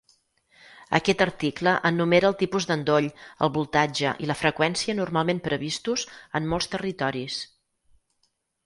Aquest 0.99 1.19
article 1.25 1.73
enumera 1.89 2.31
el 2.31 2.37
tipus 2.39 2.67
d'endoll, 2.71 3.11
el 3.47 3.53
voltatge 3.59 4.15
i 4.25 4.33
la 4.33 4.39
freqüència 4.41 4.97
normalment 5.03 5.45
previstos 5.51 6.09
en 6.41 6.53
molts 6.55 6.75
territoris. 6.75 7.39